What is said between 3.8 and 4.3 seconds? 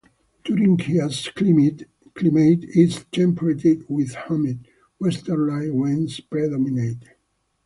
with